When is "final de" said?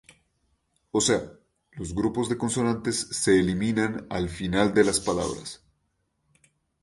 4.29-4.83